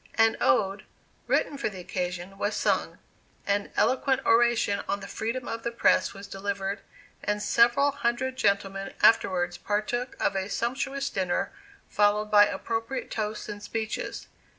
[0.15, 0.83] An ode,
[1.27, 2.97] written for the occasion, was sung;
[3.45, 6.81] an eloquent oration on the freedom of the press was delivered;
[7.23, 11.51] and several hundred gentlemen afterwards partook of a sumptuous dinner
[11.87, 14.27] followed by appropriate toasts and speeches.